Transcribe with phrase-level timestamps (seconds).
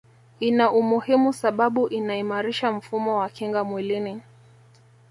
[0.39, 4.21] ina umuhimu sababu inaimarisha mfumo wa kinga mwilini